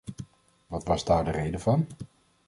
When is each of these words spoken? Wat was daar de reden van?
Wat 0.67 0.83
was 0.83 1.03
daar 1.05 1.25
de 1.25 1.31
reden 1.31 1.59
van? 1.59 1.87